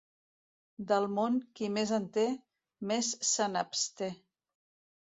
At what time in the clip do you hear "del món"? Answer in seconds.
0.91-1.37